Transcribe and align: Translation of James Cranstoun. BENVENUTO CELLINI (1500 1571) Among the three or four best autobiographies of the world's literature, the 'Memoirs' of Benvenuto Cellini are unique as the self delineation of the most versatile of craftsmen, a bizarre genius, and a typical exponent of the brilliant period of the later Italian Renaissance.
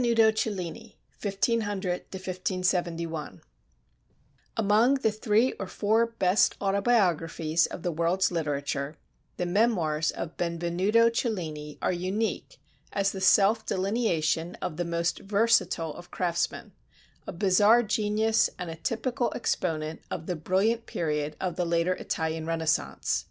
Translation 0.00 0.24
of 0.32 0.34
James 0.34 0.96
Cranstoun. 1.20 1.58
BENVENUTO 1.60 1.60
CELLINI 1.60 1.60
(1500 1.60 1.92
1571) 2.08 3.42
Among 4.56 4.94
the 4.94 5.12
three 5.12 5.52
or 5.60 5.66
four 5.66 6.06
best 6.06 6.54
autobiographies 6.58 7.66
of 7.66 7.82
the 7.82 7.92
world's 7.92 8.32
literature, 8.32 8.96
the 9.36 9.44
'Memoirs' 9.44 10.10
of 10.12 10.38
Benvenuto 10.38 11.10
Cellini 11.10 11.76
are 11.82 11.92
unique 11.92 12.58
as 12.94 13.12
the 13.12 13.20
self 13.20 13.66
delineation 13.66 14.54
of 14.62 14.78
the 14.78 14.86
most 14.86 15.18
versatile 15.18 15.92
of 15.92 16.10
craftsmen, 16.10 16.72
a 17.26 17.32
bizarre 17.34 17.82
genius, 17.82 18.48
and 18.58 18.70
a 18.70 18.76
typical 18.76 19.30
exponent 19.36 20.00
of 20.10 20.24
the 20.24 20.34
brilliant 20.34 20.86
period 20.86 21.36
of 21.42 21.56
the 21.56 21.66
later 21.66 21.92
Italian 21.92 22.46
Renaissance. 22.46 23.26